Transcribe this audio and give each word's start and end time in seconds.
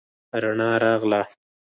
رڼا 0.41 0.71
راغله. 0.83 1.21